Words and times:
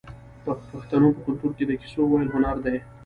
د 0.45 0.47
پښتنو 0.71 1.07
په 1.15 1.19
کلتور 1.25 1.51
کې 1.57 1.65
د 1.67 1.71
کیسو 1.81 2.01
ویل 2.07 2.29
هنر 2.35 2.57
دی. 2.65 2.77